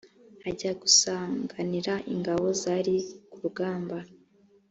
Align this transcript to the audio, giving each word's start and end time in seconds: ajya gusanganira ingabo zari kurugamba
ajya 0.49 0.71
gusanganira 0.81 1.93
ingabo 2.13 2.45
zari 2.61 2.95
kurugamba 3.31 3.97